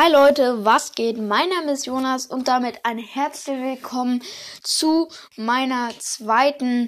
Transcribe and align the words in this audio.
Hi 0.00 0.08
Leute, 0.12 0.64
was 0.64 0.92
geht? 0.92 1.18
Mein 1.18 1.48
Name 1.48 1.72
ist 1.72 1.86
Jonas 1.86 2.26
und 2.26 2.46
damit 2.46 2.84
ein 2.84 2.98
herzlich 2.98 3.60
willkommen 3.60 4.22
zu 4.62 5.08
meiner 5.34 5.90
zweiten 5.98 6.86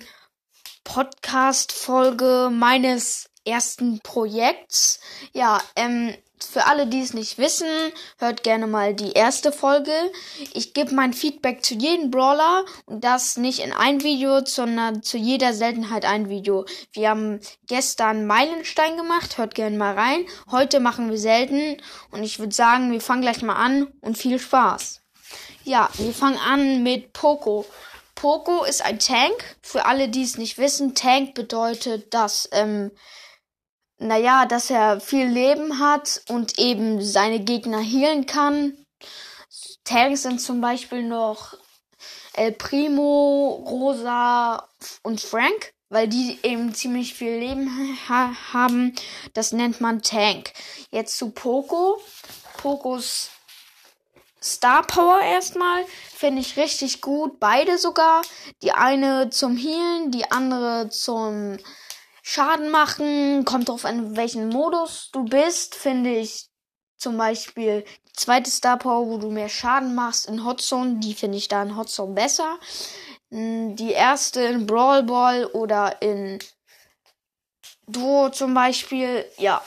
Podcast-Folge 0.85 2.51
meines 2.53 3.29
ersten 3.45 3.99
Projekts. 3.99 5.01
Ja, 5.33 5.61
ähm, 5.75 6.15
für 6.45 6.67
alle, 6.67 6.87
die 6.87 7.01
es 7.01 7.15
nicht 7.15 7.39
wissen, 7.39 7.69
hört 8.19 8.43
gerne 8.43 8.67
mal 8.67 8.95
die 8.95 9.13
erste 9.13 9.53
Folge. 9.53 9.93
Ich 10.53 10.75
gebe 10.75 10.95
mein 10.95 11.13
Feedback 11.13 11.65
zu 11.65 11.75
jedem 11.75 12.11
Brawler 12.11 12.65
und 12.87 13.05
das 13.05 13.37
nicht 13.37 13.61
in 13.61 13.73
ein 13.73 14.03
Video, 14.03 14.45
sondern 14.45 15.03
zu 15.03 15.17
jeder 15.17 15.55
Seltenheit 15.55 16.05
ein 16.05 16.29
Video. 16.29 16.65
Wir 16.93 17.11
haben 17.11 17.41
gestern 17.67 18.27
Meilenstein 18.27 18.97
gemacht, 18.97 19.39
hört 19.39 19.55
gerne 19.55 19.77
mal 19.77 19.95
rein. 19.95 20.27
Heute 20.51 20.81
machen 20.81 21.11
wir 21.11 21.19
selten 21.19 21.77
und 22.11 22.23
ich 22.23 22.39
würde 22.39 22.55
sagen, 22.55 22.93
wir 22.93 23.01
fangen 23.01 23.23
gleich 23.23 23.43
mal 23.43 23.57
an 23.57 23.87
und 24.01 24.19
viel 24.19 24.39
Spaß. 24.39 25.01
Ja, 25.65 25.91
wir 25.95 26.13
fangen 26.13 26.39
an 26.39 26.83
mit 26.83 27.13
Poco. 27.13 27.67
Poco 28.15 28.65
ist 28.65 28.85
ein 28.85 28.99
Tank. 28.99 29.57
Für 29.63 29.87
alle, 29.87 30.09
die 30.09 30.23
es 30.23 30.37
nicht 30.37 30.59
wissen, 30.59 30.95
Tank 30.95 31.35
bedeutet, 31.35 32.13
dass 32.13 32.49
ähm, 32.53 32.91
naja, 34.01 34.47
dass 34.47 34.71
er 34.71 34.99
viel 35.01 35.27
Leben 35.27 35.79
hat 35.79 36.23
und 36.29 36.59
eben 36.59 37.03
seine 37.03 37.39
Gegner 37.41 37.81
healen 37.81 38.27
kann. 38.27 38.77
Tanks 39.85 40.23
sind 40.23 40.41
zum 40.41 40.61
Beispiel 40.61 41.03
noch 41.03 41.55
El 42.33 42.53
Primo, 42.53 43.63
Rosa 43.69 44.69
und 45.03 45.21
Frank, 45.21 45.75
weil 45.91 46.09
die 46.09 46.39
eben 46.43 46.75
ziemlich 46.75 47.13
viel 47.13 47.33
Leben 47.33 47.99
ha 48.09 48.33
haben. 48.53 48.95
Das 49.35 49.53
nennt 49.53 49.81
man 49.81 50.03
Tank. 50.03 50.53
Jetzt 50.91 51.19
zu 51.19 51.31
Poco. 51.31 52.01
Pocos 52.57 53.31
Star 54.43 54.87
Power 54.87 55.21
erstmal 55.21 55.85
finde 56.15 56.41
ich 56.41 56.57
richtig 56.57 57.03
gut. 57.03 57.39
Beide 57.39 57.77
sogar. 57.77 58.23
Die 58.63 58.73
eine 58.73 59.29
zum 59.29 59.57
Healen, 59.59 60.11
die 60.11 60.31
andere 60.31 60.89
zum 60.89 61.59
Schaden 62.33 62.71
machen, 62.71 63.45
kommt 63.45 63.69
drauf 63.69 63.85
an, 63.85 64.17
welchen 64.17 64.51
Modus 64.51 65.11
du 65.11 65.25
bist, 65.25 65.75
finde 65.75 66.15
ich 66.15 66.47
zum 66.97 67.17
Beispiel 67.17 67.85
die 68.07 68.13
zweite 68.13 68.49
Star 68.49 68.79
Power, 68.79 69.09
wo 69.09 69.19
du 69.19 69.33
mehr 69.33 69.49
Schaden 69.49 69.97
machst 69.97 70.29
in 70.29 70.45
Hotzone, 70.45 71.01
die 71.01 71.15
finde 71.15 71.39
ich 71.39 71.49
da 71.49 71.61
in 71.61 71.77
Hotzone 71.77 72.15
besser. 72.15 72.61
Hm, 73.33 73.75
die 73.75 73.91
erste 73.91 74.43
in 74.43 74.65
Brawl 74.65 75.03
Ball 75.03 75.47
oder 75.47 76.01
in 76.03 76.39
Duo 77.89 78.31
zum 78.31 78.55
Beispiel, 78.55 79.25
ja. 79.37 79.61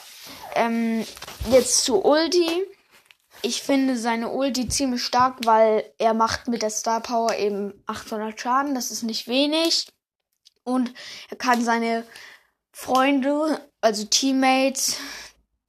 Ähm, 0.54 1.04
jetzt 1.50 1.84
zu 1.84 2.02
Ulti. 2.02 2.64
Ich 3.42 3.62
finde 3.62 3.98
seine 3.98 4.30
Ulti 4.30 4.70
ziemlich 4.70 5.04
stark, 5.04 5.44
weil 5.44 5.84
er 5.98 6.14
macht 6.14 6.48
mit 6.48 6.62
der 6.62 6.70
Star 6.70 7.02
Power 7.02 7.34
eben 7.34 7.74
800 7.84 8.40
Schaden. 8.40 8.74
Das 8.74 8.90
ist 8.90 9.02
nicht 9.02 9.28
wenig. 9.28 9.86
Und 10.62 10.94
er 11.28 11.36
kann 11.36 11.62
seine 11.62 12.06
Freunde, 12.74 13.60
also 13.80 14.04
Teammates, 14.04 14.96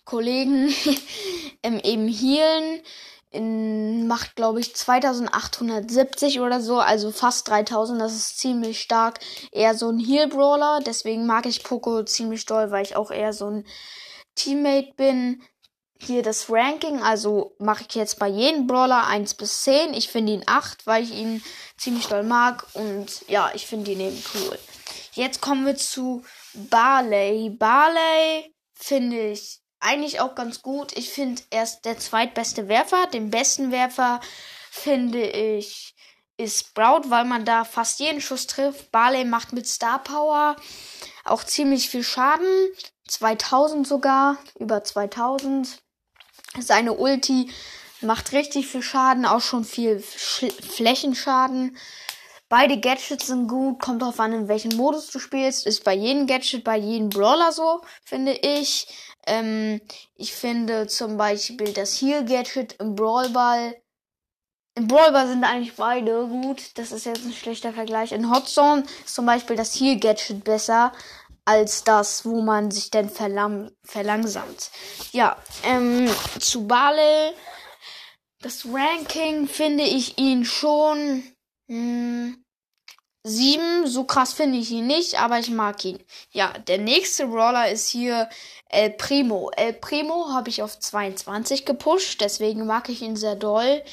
Kollegen 0.06 0.74
ähm, 1.64 1.80
eben 1.84 2.08
healen. 2.08 2.82
In, 3.30 4.08
macht, 4.08 4.36
glaube 4.36 4.62
ich, 4.62 4.74
2870 4.74 6.40
oder 6.40 6.62
so, 6.62 6.80
also 6.80 7.12
fast 7.12 7.48
3000. 7.50 8.02
Das 8.02 8.14
ist 8.14 8.40
ziemlich 8.40 8.82
stark. 8.82 9.20
Eher 9.52 9.76
so 9.76 9.90
ein 9.90 10.00
Heal-Brawler. 10.00 10.80
Deswegen 10.86 11.26
mag 11.26 11.46
ich 11.46 11.64
Poco 11.64 12.04
ziemlich 12.04 12.46
doll, 12.46 12.72
weil 12.72 12.84
ich 12.84 12.96
auch 12.96 13.12
eher 13.12 13.34
so 13.34 13.50
ein 13.50 13.66
Teammate 14.36 14.94
bin. 14.96 15.44
Hier 16.00 16.24
das 16.24 16.50
Ranking, 16.50 17.02
also 17.02 17.56
mache 17.60 17.86
ich 17.88 17.96
jetzt 17.96 18.20
bei 18.20 18.28
jedem 18.28 18.68
Brawler 18.68 19.08
1 19.08 19.36
bis 19.36 19.62
10. 19.64 19.94
Ich 19.94 20.10
finde 20.10 20.34
ihn 20.34 20.44
8, 20.46 20.88
weil 20.88 21.04
ich 21.04 21.14
ihn 21.14 21.44
ziemlich 21.78 22.08
doll 22.08 22.24
mag. 22.24 22.66
Und 22.74 23.28
ja, 23.28 23.52
ich 23.54 23.68
finde 23.68 23.92
ihn 23.92 24.00
eben 24.00 24.24
cool. 24.34 24.58
Jetzt 25.14 25.42
kommen 25.42 25.66
wir 25.66 25.76
zu 25.76 26.24
Barley. 26.54 27.50
Barley 27.50 28.54
finde 28.74 29.32
ich 29.32 29.60
eigentlich 29.80 30.20
auch 30.20 30.36
ganz 30.36 30.62
gut. 30.62 30.96
Ich 30.98 31.10
finde, 31.10 31.42
er 31.50 31.64
ist 31.64 31.82
der 31.82 32.00
zweitbeste 32.00 32.68
Werfer. 32.68 33.08
Den 33.08 33.30
besten 33.30 33.72
Werfer 33.72 34.20
finde 34.72 35.26
ich 35.30 35.96
ist 36.38 36.68
Sprout, 36.68 37.10
weil 37.10 37.24
man 37.26 37.46
da 37.46 37.64
fast 37.64 38.00
jeden 38.00 38.20
Schuss 38.20 38.48
trifft. 38.48 38.92
Barley 38.92 39.24
macht 39.24 39.54
mit 39.54 39.68
Star 39.68 40.04
Power 40.04 40.56
auch 41.24 41.44
ziemlich 41.44 41.90
viel 41.90 42.04
Schaden. 42.04 42.48
2000 43.08 43.88
sogar, 43.88 44.38
über 44.60 44.84
2000. 44.84 45.80
Seine 46.60 46.94
Ulti 46.94 47.52
macht 48.02 48.32
richtig 48.34 48.68
viel 48.68 48.82
Schaden, 48.82 49.26
auch 49.26 49.42
schon 49.42 49.64
viel 49.64 50.02
Sch 50.02 50.46
Flächenschaden. 50.62 51.78
Beide 52.48 52.80
Gadgets 52.80 53.28
sind 53.28 53.48
gut, 53.48 53.80
kommt 53.80 54.04
drauf 54.04 54.20
an, 54.20 54.32
in 54.32 54.48
welchem 54.48 54.76
Modus 54.78 55.10
du 55.10 55.18
spielst. 55.18 55.66
Ist 55.66 55.84
bei 55.84 55.96
jedem 55.96 56.28
Gadget, 56.28 56.64
bei 56.64 56.78
jedem 56.78 57.10
Brawler 57.10 57.52
so, 57.52 57.82
finde 58.04 58.34
ich. 58.34 58.88
Ähm, 59.26 59.82
ich 60.16 60.34
finde 60.34 60.86
zum 60.86 61.18
Beispiel 61.18 61.74
das 61.74 62.00
Heal-Gadget 62.00 62.74
im 62.74 62.96
Brawlball. 62.96 63.76
Im 64.76 64.88
Brawlball 64.88 65.28
sind 65.28 65.44
eigentlich 65.44 65.76
beide 65.76 66.28
gut. 66.28 66.78
Das 66.78 66.92
ist 66.92 67.06
jetzt 67.06 67.26
ein 67.26 67.34
schlechter 67.34 67.74
Vergleich. 67.74 68.12
In 68.12 68.30
Hot 68.30 68.48
Zone 68.48 68.84
ist 69.04 69.16
zum 69.16 69.26
Beispiel 69.26 69.56
das 69.56 69.80
Heal-Gadget 69.80 70.44
besser 70.44 70.92
als 71.46 71.84
das, 71.84 72.26
wo 72.26 72.42
man 72.42 72.70
sich 72.70 72.92
denn 72.92 73.10
verlang 73.10 73.72
verlangsamt. 73.84 74.72
Ja, 75.12 75.38
ähm, 75.64 76.10
zu 76.40 76.68
Bale. 76.68 77.34
Das 78.42 78.66
Ranking 78.66 79.48
finde 79.48 79.84
ich 79.84 80.20
ihn 80.20 80.46
schon 80.46 81.24
hm, 81.68 82.44
sieben, 83.24 83.88
so 83.88 84.04
krass 84.04 84.34
finde 84.34 84.58
ich 84.60 84.72
ihn 84.72 84.88
nicht, 84.88 85.20
aber 85.20 85.40
ich 85.40 85.50
mag 85.50 85.84
ihn. 85.86 86.00
Ja, 86.32 86.54
der 86.68 86.78
nächste 86.78 87.28
Brawler 87.28 87.72
ist 87.72 87.90
hier 87.90 88.30
El 88.70 88.92
Primo. 88.92 89.52
El 89.58 89.74
Primo 89.74 90.30
habe 90.34 90.50
ich 90.50 90.62
auf 90.62 90.80
22 90.80 91.66
gepusht, 91.66 92.22
deswegen 92.22 92.66
mag 92.68 92.90
ich 92.90 93.02
ihn 93.02 93.16
sehr 93.16 93.36
doll. 93.36 93.84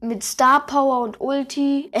Mit 0.00 0.22
Star 0.22 0.64
Power 0.64 1.00
und 1.00 1.20
Ulti, 1.20 1.90
äh, 1.92 2.00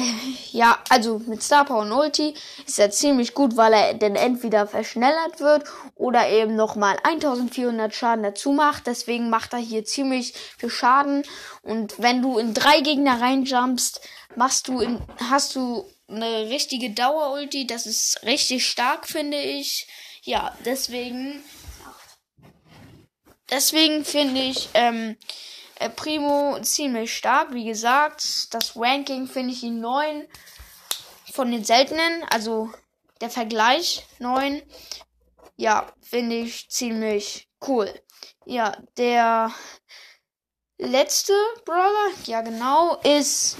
ja, 0.52 0.78
also 0.88 1.18
mit 1.26 1.42
Star 1.42 1.64
Power 1.64 1.80
und 1.80 1.90
Ulti 1.90 2.34
ist 2.64 2.78
er 2.78 2.92
ziemlich 2.92 3.34
gut, 3.34 3.56
weil 3.56 3.72
er 3.72 3.94
dann 3.94 4.14
entweder 4.14 4.68
verschnellert 4.68 5.40
wird 5.40 5.64
oder 5.96 6.28
eben 6.28 6.54
nochmal 6.54 6.96
1400 7.02 7.92
Schaden 7.92 8.22
dazu 8.22 8.52
macht. 8.52 8.86
Deswegen 8.86 9.30
macht 9.30 9.52
er 9.52 9.58
hier 9.58 9.84
ziemlich 9.84 10.32
viel 10.56 10.70
Schaden. 10.70 11.24
Und 11.62 11.98
wenn 11.98 12.22
du 12.22 12.38
in 12.38 12.54
drei 12.54 12.80
Gegner 12.82 13.20
reinjumpst, 13.20 14.00
machst 14.36 14.68
du 14.68 14.80
in, 14.80 15.00
hast 15.28 15.56
du 15.56 15.84
eine 16.08 16.48
richtige 16.48 16.90
Dauer-Ulti. 16.90 17.66
Das 17.66 17.86
ist 17.86 18.22
richtig 18.24 18.66
stark, 18.66 19.08
finde 19.08 19.38
ich. 19.38 19.86
Ja, 20.22 20.56
deswegen. 20.64 21.42
Deswegen 23.50 24.04
finde 24.04 24.42
ich 24.42 24.68
ähm, 24.74 25.16
äh, 25.78 25.90
Primo 25.90 26.58
ziemlich 26.62 27.16
stark. 27.16 27.52
Wie 27.52 27.64
gesagt, 27.64 28.52
das 28.54 28.76
Ranking 28.76 29.26
finde 29.26 29.52
ich 29.52 29.62
ihn 29.62 29.80
9 29.80 30.26
von 31.32 31.50
den 31.50 31.64
seltenen. 31.64 32.24
Also 32.30 32.72
der 33.20 33.30
Vergleich 33.30 34.06
9. 34.18 34.62
Ja, 35.56 35.92
finde 36.02 36.36
ich 36.36 36.70
ziemlich 36.70 37.48
cool. 37.66 37.92
Ja, 38.44 38.76
der 38.96 39.52
letzte 40.78 41.32
Brawler, 41.64 42.10
ja 42.24 42.40
genau, 42.40 42.96
ist 43.02 43.56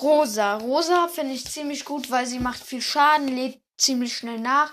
Rosa. 0.00 0.56
Rosa 0.56 1.08
finde 1.08 1.34
ich 1.34 1.46
ziemlich 1.46 1.84
gut, 1.84 2.10
weil 2.10 2.26
sie 2.26 2.38
macht 2.38 2.62
viel 2.62 2.82
Schaden, 2.82 3.28
lädt 3.28 3.60
ziemlich 3.76 4.16
schnell 4.16 4.38
nach. 4.38 4.72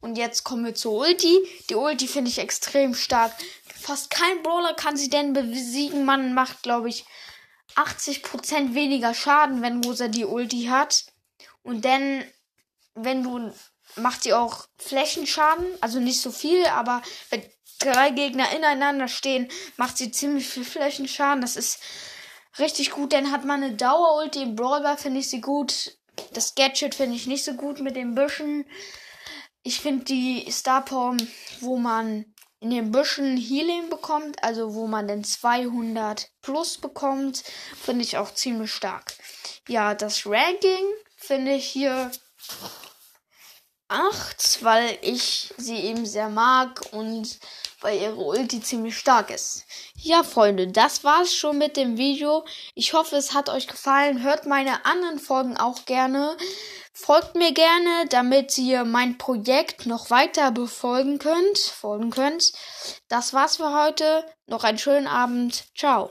Und 0.00 0.16
jetzt 0.18 0.44
kommen 0.44 0.64
wir 0.64 0.74
zur 0.74 0.92
Ulti. 0.92 1.38
Die 1.70 1.74
Ulti 1.74 2.06
finde 2.06 2.30
ich 2.30 2.38
extrem 2.38 2.94
stark. 2.94 3.32
Fast 3.80 4.10
kein 4.10 4.42
Brawler 4.42 4.74
kann 4.74 4.96
sie 4.96 5.10
denn 5.10 5.32
besiegen. 5.32 6.04
Man 6.04 6.34
macht, 6.34 6.62
glaube 6.62 6.88
ich, 6.88 7.04
80% 7.76 8.74
weniger 8.74 9.14
Schaden, 9.14 9.62
wenn 9.62 9.84
Rosa 9.84 10.08
die 10.08 10.24
Ulti 10.24 10.64
hat. 10.64 11.04
Und 11.62 11.84
dann, 11.84 12.24
wenn 12.94 13.22
du, 13.22 13.52
macht 13.96 14.22
sie 14.22 14.32
auch 14.32 14.66
Flächenschaden. 14.78 15.66
Also 15.80 16.00
nicht 16.00 16.20
so 16.20 16.30
viel, 16.30 16.64
aber 16.66 17.02
wenn 17.30 17.42
drei 17.78 18.10
Gegner 18.10 18.50
ineinander 18.52 19.08
stehen, 19.08 19.48
macht 19.76 19.98
sie 19.98 20.10
ziemlich 20.10 20.48
viel 20.48 20.64
Flächenschaden. 20.64 21.40
Das 21.40 21.56
ist 21.56 21.80
richtig 22.58 22.90
gut. 22.90 23.12
Dann 23.12 23.32
hat 23.32 23.44
man 23.44 23.62
eine 23.62 23.74
Dauer-Ulti 23.74 24.42
im 24.42 24.56
Brawler, 24.56 24.96
finde 24.96 25.20
ich 25.20 25.30
sie 25.30 25.40
gut. 25.40 25.96
Das 26.32 26.54
Gadget 26.54 26.94
finde 26.94 27.16
ich 27.16 27.26
nicht 27.26 27.44
so 27.44 27.54
gut 27.54 27.80
mit 27.80 27.96
den 27.96 28.14
Büschen. 28.14 28.64
Ich 29.66 29.80
finde 29.80 30.04
die 30.04 30.48
Star 30.48 30.84
Power, 30.84 31.16
wo 31.58 31.76
man 31.76 32.24
in 32.60 32.70
den 32.70 32.92
Büschen 32.92 33.36
Healing 33.36 33.90
bekommt, 33.90 34.40
also 34.44 34.74
wo 34.74 34.86
man 34.86 35.08
den 35.08 35.24
200 35.24 36.30
plus 36.40 36.78
bekommt, 36.78 37.42
finde 37.74 38.04
ich 38.04 38.16
auch 38.16 38.32
ziemlich 38.32 38.72
stark. 38.72 39.12
Ja, 39.66 39.96
das 39.96 40.24
Ranking 40.24 40.84
finde 41.16 41.54
ich 41.54 41.66
hier 41.66 42.12
8, 43.88 44.62
weil 44.62 44.98
ich 45.02 45.52
sie 45.56 45.78
eben 45.78 46.06
sehr 46.06 46.28
mag 46.28 46.80
und 46.92 47.40
weil 47.80 48.00
ihre 48.00 48.14
Ulti 48.14 48.60
ziemlich 48.60 48.96
stark 48.96 49.30
ist. 49.30 49.64
Ja, 49.96 50.22
Freunde, 50.22 50.68
das 50.68 51.02
war's 51.02 51.34
schon 51.34 51.58
mit 51.58 51.76
dem 51.76 51.98
Video. 51.98 52.44
Ich 52.76 52.92
hoffe, 52.92 53.16
es 53.16 53.34
hat 53.34 53.48
euch 53.48 53.66
gefallen. 53.66 54.22
Hört 54.22 54.46
meine 54.46 54.86
anderen 54.86 55.18
Folgen 55.18 55.56
auch 55.56 55.84
gerne. 55.86 56.36
Folgt 56.98 57.34
mir 57.34 57.52
gerne, 57.52 58.06
damit 58.08 58.56
ihr 58.56 58.84
mein 58.84 59.18
Projekt 59.18 59.84
noch 59.84 60.08
weiter 60.08 60.50
befolgen 60.50 61.18
könnt, 61.18 61.58
folgen 61.58 62.08
könnt. 62.08 62.54
Das 63.08 63.34
war's 63.34 63.58
für 63.58 63.74
heute. 63.74 64.24
Noch 64.46 64.64
einen 64.64 64.78
schönen 64.78 65.06
Abend. 65.06 65.66
Ciao. 65.76 66.10